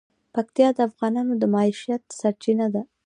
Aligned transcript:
پکتیا 0.33 0.69
د 0.77 0.79
افغانانو 0.89 1.33
د 1.37 1.43
معیشت 1.53 2.03
سرچینه 2.19 2.67
ده. 2.73 2.81